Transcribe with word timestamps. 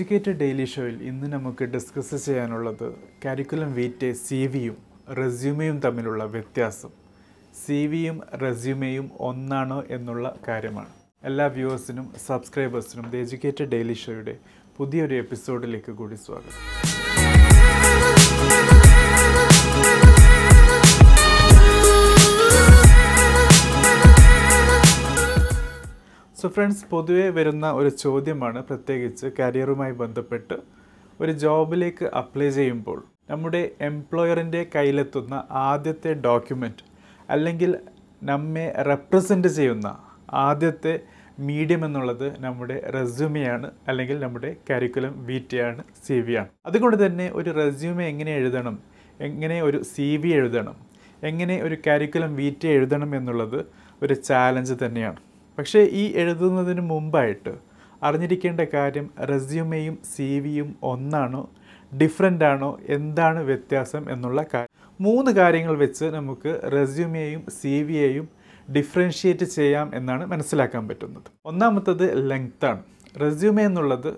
Educated 0.00 0.40
daily 0.40 0.64
ഷോയിൽ 0.64 1.02
ഇന്ന് 1.02 1.26
നമുക്ക് 1.32 1.64
ഡിസ്കസ് 1.64 2.24
ചെയ്യാനുള്ളത് 2.24 2.94
കരിക്കുലം 3.24 3.74
വീറ്റെ 3.74 4.12
സി 4.12 4.46
വിയും 4.46 4.76
റെസ്യൂമെയും 5.18 5.80
തമ്മിലുള്ള 5.80 6.24
വ്യത്യാസം. 6.24 6.92
സി 7.66 7.86
വിയും 7.86 8.20
റെസ്യൂമെയും 8.42 9.10
ഒന്നാണോ 9.20 9.84
എന്നുള്ള 9.90 10.34
കാര്യമാണ്. 10.48 10.88
എല്ലാ 11.24 11.46
വ്യൂവേഴ്സിനും 11.46 12.06
സബ്സ്ക്രൈബേഴ്സിനും 12.26 13.10
ദി 13.10 13.16
എഡ്യൂക്കേറ്റഡ് 13.16 13.70
ഡെയിലി 13.70 13.92
ഷോയുടെ 13.92 14.36
പുതിയൊരു 14.78 15.14
എപ്പിസോഡിലേക്ക് 15.14 15.92
കൂടി 15.92 16.14
സ്വാഗതം. 16.14 16.56
സോ 26.40 26.48
ഫ്രണ്ട്സ് 26.48 26.84
പൊതുവേ 26.90 27.24
വരുന്ന 27.28 27.66
ഒരു 27.70 27.88
ചോദ്യമാണ് 27.88 28.60
പ്രത്യേകിച്ച് 28.62 29.26
കരിയറുമായി 29.38 29.92
ബന്ധപ്പെട്ട് 29.92 30.56
ഒരു 31.20 31.32
ജോബിലേക്ക് 31.32 32.04
അപ്ലൈ 32.20 32.48
ചെയ്യുമ്പോൾ 32.48 32.98
നമ്മുടെ 33.30 33.60
എംപ്ലോയറിന്റെ 33.80 34.60
കയ്യിലെത്തുന്ന 34.74 35.34
ആദ്യത്തെ 35.50 36.12
ഡോക്യുമെന്റ് 36.26 36.84
അല്ലെങ്കിൽ 37.30 37.70
നമ്മെ 38.22 38.66
റെപ്രസെന്റ് 38.88 39.48
ചെയ്യുന്ന 39.48 39.88
ആദ്യത്തെ 40.46 40.94
മീഡിയം 41.38 41.84
എന്നുള്ളത് 41.84 42.26
നമ്മുടെ 42.40 42.76
റെസ്യൂമിയാണ് 42.96 43.70
അല്ലെങ്കിൽ 43.88 44.18
നമ്മുടെ 44.18 44.56
കരിക്കുലം 44.70 45.14
വീറ്റയാണ് 45.26 45.84
സി 46.06 46.18
വി 46.20 46.34
ആണ്. 46.34 46.50
അതുകൊണ്ട് 46.66 47.06
തന്നെ 47.06 47.26
ഒരു 47.32 47.50
റെസ്യൂമെ 47.50 48.04
എങ്ങനെ 48.04 48.34
എഴുതണം 48.34 48.76
എങ്ങനെ 49.20 49.62
ഒരു 49.62 49.80
സി 49.82 50.16
വി 50.16 50.28
എഴുതണം 50.28 50.76
എങ്ങനെ 51.22 51.56
ഒരു 51.62 51.76
കരിക്കുലം 51.86 52.36
വീറ്റ 52.36 52.64
എഴുതണം 52.66 53.10
എന്നുള്ളത് 53.16 53.58
ഒരു 54.02 54.14
ചാലഞ്ച് 54.28 54.76
തന്നെയാണ്. 54.84 55.20
പക്ഷേ 55.60 55.80
ഈ 55.80 56.12
എഴുതുന്നതിന് 56.16 56.80
മുമ്പായിട്ട് 56.80 57.52
അറിഞ്ഞിരിക്കേണ്ട 58.02 58.60
കാര്യം 58.60 59.10
റെസ്യൂമെയും 59.30 59.98
സി 60.16 60.38
വിയും 60.38 60.76
ഒന്നാണോ 60.82 61.50
ഡിഫറെന്റ് 62.02 62.44
ആണോ 62.44 62.78
എന്താണ് 62.88 63.42
വ്യത്യാസം 63.42 64.10
എന്നുള്ള 64.10 64.44
കാര്യം. 64.54 64.70
മൂന്ന് 65.00 65.30
കാര്യങ്ങൾ 65.30 65.76
വെച്ച് 65.76 66.04
നമുക്ക് 66.04 66.60
റെസ്യൂമേയും 66.72 67.42
സി 67.60 67.82
വിയെയും 67.82 68.28
ഡിഫറൻഷിയേറ്റ് 68.76 69.44
ചെയ്യാം 69.44 69.90
എന്നാണ് 69.94 70.26
മനസ്സിലാക്കാൻ 70.26 70.88
പറ്റുന്നത്. 70.88 71.28
ഒന്നാമത്തത് 71.44 72.30
ലെങ്ത്താണ്. 72.30 72.82
റെസ്യൂമേ 73.20 73.64
എന്നുള്ളത് 73.64 74.14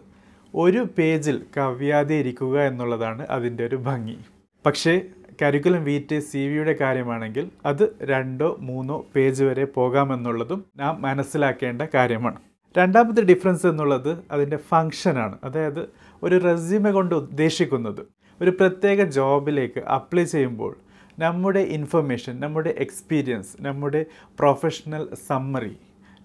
ഒരു 0.55 0.87
പേജിൽ 0.99 1.43
കവ്യാതെ 1.57 2.15
ഇരിക്കുക 2.15 2.61
എന്നുള്ളതാണ് 2.61 3.27
അതിന്റെ 3.27 3.67
ഒരു 3.67 3.77
ഭംഗി. 3.77 4.19
പക്ഷേ 4.67 5.03
കരിക്കുലം 5.43 5.85
വീറ്റ് 5.85 6.21
സി 6.21 6.41
വിയുടെ 6.49 6.75
കാര്യമാണെങ്കിൽ 6.81 7.51
അത് 7.67 7.85
രണ്ടോ 8.03 8.57
മൂന്നോ 8.61 9.05
പേജ് 9.15 9.45
വരെ 9.45 9.65
പോകാമെന്നുള്ളതും 9.65 10.65
നാം 10.77 11.03
മനസ്സിലാക്കേണ്ട 11.03 11.83
കാര്യമാണ്. 11.95 12.39
രണ്ടാമത്തെ 12.77 13.23
ഡിഫറൻസ് 13.23 13.67
എന്നുള്ളത് 13.67 14.19
അതിന്റെ 14.31 14.57
ഫങ്ഷനാണ് 14.71 15.39
അതായത് 15.45 15.83
ഒരു 16.23 16.37
റെസ്യൂമെ 16.39 16.91
കൊണ്ട് 16.91 17.15
ഉദ്ദേശിക്കുന്നത് 17.15 18.03
ഒരു 18.41 18.51
പ്രത്യേക 18.51 19.05
ജോബിലേക്ക് 19.09 19.81
അപ്ലൈ 19.89 20.25
ചെയ്യുമ്പോൾ 20.25 20.73
നമ്മുടെ 21.19 21.61
ഇൻഫർമേഷൻ 21.61 22.41
നമ്മുടെ 22.41 22.75
എക്സ്പീരിയൻസ് 22.79 23.53
നമ്മുടെ 23.61 24.07
പ്രൊഫഷണൽ 24.39 25.15
സമ്മറി 25.29 25.75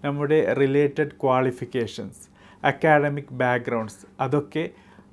നമ്മുടെ 0.04 0.38
റിലേറ്റഡ് 0.52 1.14
ക്വാളിഫിക്കേഷൻസ് 1.22 2.22
അക്കാഡമിക് 2.64 3.34
ബാക്ക്ഗ്രൗണ്ട്സ് 3.34 4.06
അതൊക്കെ 4.20 4.64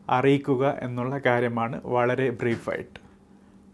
അറിയിക്കുക 0.10 0.76
എന്നുള്ള 0.82 1.18
കാര്യമാണ് 1.26 1.82
വളരെ 1.86 2.30
ബ്രീഫായിട്ട് 2.30 3.05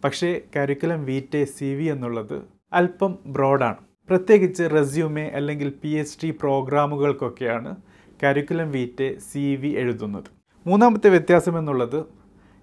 പക്ഷേ 0.03 0.41
കരിക്കുലം 0.55 1.05
വീറ്റെ 1.05 1.45
സി 1.45 1.69
വി 1.73 1.83
എന്നുള്ളത് 1.83 2.37
അല്പം 2.73 3.19
ബ്രോഡാണ് 3.27 3.81
പ്രത്യേകിച്ച് 4.09 4.63
റെസ്യൂമേ 4.63 5.25
അല്ലെങ്കിൽ 5.37 5.69
പി 5.83 5.89
എച്ച് 5.89 6.17
ഡി 6.23 6.29
പ്രോഗ്രാമുകൾക്കൊക്കെയാണ് 6.31 7.71
കരിക്കുലം 8.23 8.71
വീറ്റെ 8.71 9.07
സി 9.31 9.55
വി 9.55 9.69
എഴുതുന്നത്. 9.81 10.29
മൂന്നാമത്തെ 10.65 11.09
വ്യത്യാസം 11.09 11.57
എന്നുള്ളത് 11.57 11.99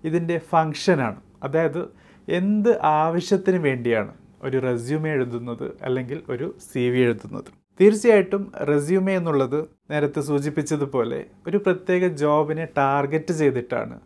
ഇതിന്റെ 0.04 0.40
ഫങ്ഷനാണ് 0.50 1.20
അതായത് 1.42 1.82
എന്ത് 2.28 2.80
ആവശ്യത്തിന് 2.82 3.58
വേണ്ടിയാണ് 3.58 4.12
ഒരു 4.42 4.58
റെസ്യൂമേ 4.58 5.10
എഴുതുന്നത് 5.10 5.66
അല്ലെങ്കിൽ 5.82 6.22
ഒരു 6.28 6.54
സി 6.72 6.84
വി 6.88 7.00
എഴുതുന്നത്. 7.00 7.50
തീർച്ചയായിട്ടും 7.80 8.52
റെസ്യൂമേ 8.70 9.12
എന്നുള്ളത് 9.14 9.58
നേരത്തെ 9.90 10.20
സൂചിപ്പിച്ചതുപോലെ 10.20 11.24
ഒരു 11.46 11.56
പ്രത്യേക 11.56 12.06
ജോബിനെ 12.22 12.68
ടാർഗറ്റ് 12.76 13.32
ചെയ്തിട്ടാണ് 13.32 13.98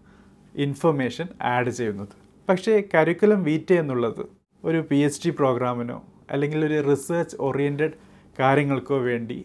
ഇൻഫർമേഷൻ 0.55 1.29
ആഡ് 1.55 1.71
ചെയ്യുന്നത്. 1.71 2.15
പക്ഷേ 2.49 2.73
കരിക്കുലം 2.95 3.41
വീറ്റ 3.49 3.71
എന്നുള്ളത് 3.73 4.23
ഒരു 4.65 4.79
പി 4.89 4.99
എച്ച് 5.07 5.21
ഡി 5.25 5.31
പ്രോഗ്രാമിനോ 5.39 5.99
അല്ലെങ്കിൽ 6.31 6.61
ഒരു 6.69 6.79
റിസർച്ച് 6.91 7.37
ഓറിയന്റഡ് 7.47 7.97
കാര്യങ്ങൾക്കോ 8.39 8.97
വേണ്ടി 9.09 9.39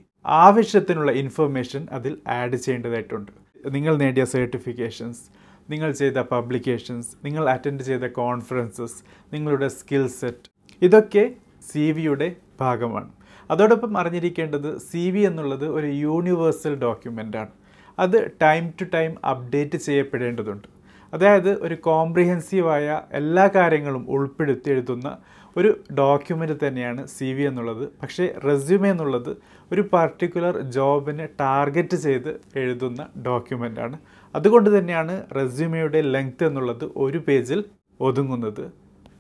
ആവശ്യത്തിനുള്ള 0.44 1.12
ഇൻഫർമേഷൻ 1.22 1.82
അതിൽ 1.98 2.14
ആഡ് 2.38 2.56
ചെയ്യേണ്ടതായിട്ടുണ്ട്. 2.56 3.32
നിങ്ങൾ 3.76 3.94
നേടിയ 4.02 4.24
സർട്ടിഫിക്കേഷൻസ് 4.34 5.24
നിങ്ങൾ 5.72 5.90
ചെയ്ത 5.92 6.20
പബ്ലിക്കേഷൻസ് 6.34 7.10
നിങ്ങൾ 7.26 7.44
അറ്റൻഡ് 7.54 7.84
ചെയ്ത 7.84 8.06
കോൺഫറൻസസ് 8.22 8.98
നിങ്ങളുടെ 9.34 9.68
സ്കിൽ 9.78 10.06
സെറ്റ് 10.20 10.50
ഇതൊക്കെ 10.82 11.24
സി 11.70 11.86
വിയുടെ 11.98 12.28
ഭാഗമാണ്. 12.62 13.10
അതോടൊപ്പം 13.50 13.92
അറിഞ്ഞിരിക്കേണ്ടത് 13.98 14.70
സി 14.90 15.04
വി 15.14 15.22
എന്നുള്ളത് 15.30 15.68
ഒരു 15.78 15.90
യൂണിവേഴ്സൽ 16.06 16.74
ഡോക്യുമെന്റാണ് 16.86 17.54
അത് 17.98 18.18
ടൈം 18.44 18.64
ടു 18.80 18.86
ടൈം 18.96 19.12
അപ്ഡേറ്റ് 19.32 19.78
ചെയ്യപ്പെടേണ്ടതുണ്ട്. 19.78 20.68
അതായത് 21.14 21.52
ഒരു 21.66 21.76
കോംപ്രിഹെൻസീവായ 21.88 23.02
എല്ലാ 23.12 23.46
കാര്യങ്ങളും 23.56 24.06
ഉൾപ്പെടുത്തി 24.10 24.70
എഴുതുന്ന 24.70 25.10
ഒരു 25.56 25.70
ഡോക്യുമെന്റ് 26.00 26.56
തന്നെയാണ് 26.64 27.02
സി 27.08 27.30
വി 27.36 27.44
എന്നുള്ളത്. 27.44 27.86
പക്ഷേ 28.02 28.26
റെസ്യൂമെ 28.46 28.90
എന്നുള്ളത് 28.90 29.32
ഒരു 29.72 29.84
പർട്ടിക്കുലർ 29.94 30.56
ജോബിനെ 30.76 31.26
ടാർഗറ്റ് 31.40 31.98
ചെയ്ത് 31.98 32.32
എഴുതുന്ന 32.56 33.08
ഡോക്യുമെന്റാണ് 33.28 33.98
അതുകൊണ്ട് 34.36 34.70
തന്നെയാണ് 34.78 35.16
റെസ്യൂമയുടെ 35.36 36.02
ലെങ്ത് 36.02 36.44
എന്നുള്ളത് 36.44 36.86
ഒരു 37.06 37.18
പേജിൽ 37.28 37.62
ഒതുങ്ങുന്നത്. 38.00 38.66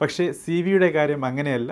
പക്ഷേ 0.01 0.25
സി 0.31 0.57
വിയുടെ 0.61 0.89
കാര്യം 0.89 1.25
അങ്ങനെയല്ല. 1.25 1.71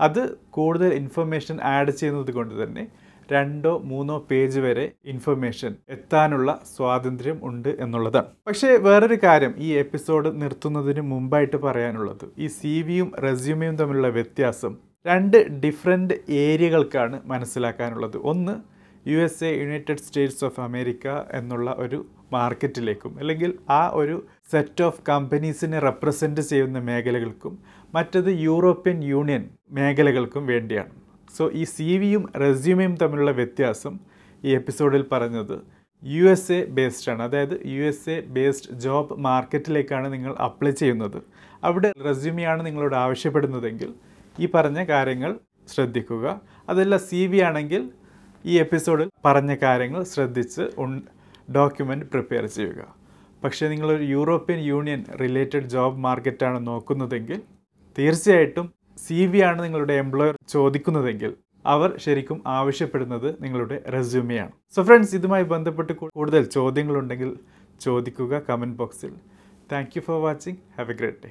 അത് 0.00 0.22
കൂടുതൽ 0.50 0.90
ഇൻഫർമേഷൻ 0.94 1.56
ആഡ് 1.74 1.90
ചെയ്യുന്നത് 1.90 2.30
കൊണ്ട് 2.30 2.54
തന്നെ 2.62 2.84
രണ്ടോ 3.30 3.78
മൂന്നോ 3.78 4.26
പേജ് 4.30 4.60
വരെ 4.60 4.92
ഇൻഫർമേഷൻ 5.04 5.74
എത്താനുള്ള 5.88 6.60
സ്വാതന്ത്ര്യം 6.76 7.38
ഉണ്ട് 7.42 7.68
എന്നുള്ളതാണ് 7.68 8.26
പക്ഷേ 8.46 8.76
വേറൊരു 8.76 9.18
കാര്യം 9.24 9.54
ഈ 9.58 9.68
എപ്പിസോഡ് 9.72 10.42
നിർത്തുന്നതിന് 10.42 11.00
മുമ്പായിട്ട് 11.00 11.56
പറയാനുള്ളത്. 11.56 12.24
ഈ 12.38 12.46
സി 12.46 12.82
വിയും 12.82 13.12
റെസ്യൂമിയും 13.22 13.76
തമ്മിലുള്ള 13.76 14.08
വ്യത്യാസം 14.08 14.76
രണ്ട് 15.06 15.48
ഡിഫറെന്റ് 15.48 16.14
ഏരിയകൾക്കാണ് 16.28 17.20
മനസ്സിലാക്കാനുള്ളത്. 17.24 18.16
ഒന്ന് 18.16 18.54
U 19.10 19.18
S 19.18 19.44
A 19.44 19.60
United 19.62 19.96
States 19.96 20.44
of 20.44 20.60
America 20.60 21.08
എന്നുള്ള 21.32 21.74
ഒരു 21.78 22.06
മാർക്കറ്റിലേക്കും 22.32 23.18
അല്ലെങ്കിൽ 23.18 23.58
ആ 23.70 23.88
ഒരു 23.88 24.26
സെറ്റ് 24.52 24.82
ഓഫ് 24.82 25.00
കമ്പനീസിനെ 25.08 25.78
റെപ്രസെന്റ് 25.78 26.40
ചെയ്യുന്ന 26.40 26.78
മേഖലകൾക്കും 26.78 27.58
മറ്റത് 27.94 28.26
യൂറോപ്യൻ 28.26 29.04
യൂണിയൻ 29.04 29.48
മേഖലകൾക്കും 29.70 30.46
വേണ്ടിയാണ്. 30.46 31.01
സോ 31.36 31.50
ഈ 31.54 31.64
സി 31.64 31.86
വിയും 31.98 32.24
റെസ്യൂമയും 32.36 32.94
തമ്മിലുള്ള 32.94 33.30
വ്യത്യാസം 33.30 33.94
ഈ 34.44 34.50
എപ്പിസോഡിൽ 34.54 35.02
പറഞ്ഞത് 35.12 35.56
യു 36.02 36.24
എസ് 36.24 36.52
എ 36.52 36.60
ബേസ്ഡ് 36.76 37.10
ആണ്. 37.12 37.22
അതായത് 37.22 37.54
U 37.66 37.82
S 37.82 38.10
A 38.10 38.16
based 38.36 38.74
job 38.84 39.14
മാർക്കറ്റിലേക്കാണ് 39.18 40.12
നിങ്ങൾ 40.12 40.32
അപ്ലൈ 40.46 40.70
ചെയ്യുന്നത്. 40.70 41.18
അവിടെ 41.64 41.92
റെസ്യൂമിയാണ് 42.04 42.66
നിങ്ങളോട് 42.66 42.96
ആവശ്യപ്പെടുന്നതെങ്കിൽ 42.96 43.90
ഈ 44.40 44.48
പറഞ്ഞ 44.54 44.84
കാര്യങ്ങൾ 44.84 45.38
ശ്രദ്ധിക്കുക. 45.68 46.40
അതല്ല 46.68 46.96
സി 47.08 47.26
വി 47.26 47.40
ആണെങ്കിൽ 47.48 47.90
ഈ 48.44 48.58
എപ്പിസോഡിൽ 48.58 49.08
പറഞ്ഞ 49.24 49.52
കാര്യങ്ങൾ 49.62 50.02
ശ്രദ്ധിച്ച് 50.04 50.62
ഡോക്യുമെന്റ് 51.54 52.06
പ്രിപ്പയർ 52.06 52.46
ചെയ്യുക. 52.46 52.82
പക്ഷേ 53.44 53.68
നിങ്ങളൊരു 53.68 54.02
യൂറോപ്യൻ 54.02 54.58
യൂണിയൻ 54.58 55.00
റിലേറ്റഡ് 55.20 55.68
ജോബ് 55.74 55.98
മാർക്കറ്റാണ് 55.98 56.66
നോക്കുന്നതെങ്കിൽ 56.66 57.38
തീർച്ചയായിട്ടും 57.98 58.66
സി 59.02 59.18
വി 59.26 59.40
ആണ് 59.42 59.60
നിങ്ങളുടെ 59.64 59.94
എംപ്ലോയർ 59.94 60.34
ചോദിക്കുന്നതെങ്കിൽ 60.48 61.32
അവർ 61.64 61.90
ശരിക്കും 61.98 62.38
ആവശ്യപ്പെടുന്നത് 62.54 63.28
നിങ്ങളുടെ 63.42 63.76
റെസ്യൂമെയാണ് 63.88 64.54
സോ 64.76 64.82
ഫ്രണ്ട്സ് 64.82 65.16
ഇതുമായി 65.16 65.46
ബന്ധപ്പെട്ട് 65.52 65.94
കൂടുതൽ 66.16 66.44
ചോദ്യങ്ങളുണ്ടെങ്കിൽ 66.50 67.30
ചോദിക്കുക 67.80 68.42
കമന്റ് 68.48 68.78
ബോക്സിൽ 68.78 69.14
thank 69.72 69.94
you 69.96 70.02
for 70.02 70.20
watching 70.22 70.60
have 70.78 70.90
a 70.90 70.98
great 70.98 71.22
day 71.24 71.30